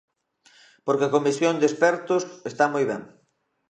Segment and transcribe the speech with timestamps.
[0.85, 3.01] Porque a comisión de expertos está moi ben.